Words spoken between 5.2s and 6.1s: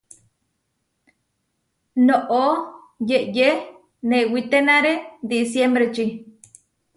disiembreči.